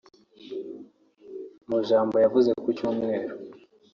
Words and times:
Mu 1.67 1.75
ijambo 1.83 2.15
yavuze 2.23 2.49
ku 2.63 2.69
Cyumweru 2.77 3.33